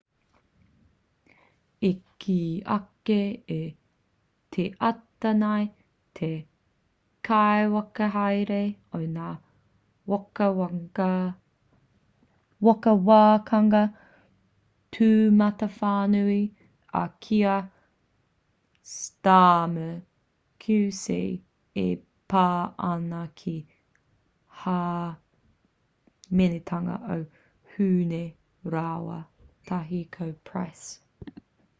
[1.87, 1.89] i
[2.23, 2.33] kī
[2.73, 3.15] ake
[3.53, 3.55] i
[4.55, 5.63] te ata nei
[6.19, 6.29] te
[7.29, 8.59] kaiwhakahaere
[8.99, 9.29] o ngā
[12.67, 13.81] whakawākanga
[14.97, 16.37] tūmatawhānui
[17.01, 17.57] a kier
[18.93, 19.97] starmer
[20.65, 21.17] qc
[21.89, 21.91] e
[22.35, 22.47] pā
[22.93, 23.59] ana ki te
[24.65, 27.19] hāmenetanga o
[27.75, 28.23] huhne
[28.77, 29.19] rāua
[29.73, 30.89] tahi ko pryce